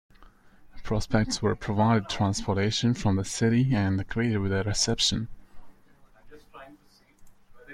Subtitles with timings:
[0.81, 5.27] Prospects were provided transportation from the city and greeted with a reception.